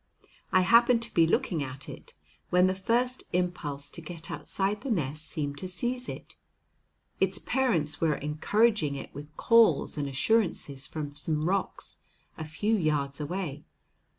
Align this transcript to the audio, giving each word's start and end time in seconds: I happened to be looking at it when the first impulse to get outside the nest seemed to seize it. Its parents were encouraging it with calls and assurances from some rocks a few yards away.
I 0.51 0.61
happened 0.61 1.03
to 1.03 1.13
be 1.13 1.27
looking 1.27 1.61
at 1.61 1.87
it 1.87 2.15
when 2.49 2.65
the 2.65 2.73
first 2.73 3.23
impulse 3.33 3.87
to 3.91 4.01
get 4.01 4.31
outside 4.31 4.81
the 4.81 4.89
nest 4.89 5.27
seemed 5.27 5.59
to 5.59 5.67
seize 5.69 6.09
it. 6.09 6.33
Its 7.19 7.37
parents 7.37 8.01
were 8.01 8.15
encouraging 8.15 8.95
it 8.95 9.13
with 9.13 9.37
calls 9.37 9.99
and 9.99 10.07
assurances 10.07 10.87
from 10.87 11.13
some 11.13 11.47
rocks 11.47 11.99
a 12.35 12.45
few 12.45 12.75
yards 12.75 13.19
away. 13.19 13.63